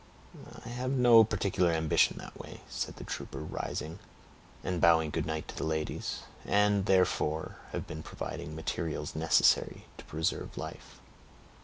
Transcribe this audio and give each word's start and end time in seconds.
"I 0.65 0.69
have 0.69 0.89
no 0.93 1.23
particular 1.23 1.71
ambition 1.71 2.17
that 2.17 2.35
way," 2.39 2.61
said 2.67 2.95
the 2.95 3.03
trooper, 3.03 3.37
rising, 3.37 3.99
and 4.63 4.81
bowing 4.81 5.11
good 5.11 5.27
night 5.27 5.47
to 5.49 5.55
the 5.55 5.63
ladies, 5.63 6.21
"and, 6.43 6.87
therefore, 6.87 7.57
have 7.71 7.85
been 7.85 8.01
providing 8.01 8.55
materials 8.55 9.13
necessary 9.15 9.85
to 9.99 10.05
preserve 10.05 10.57
life." 10.57 10.99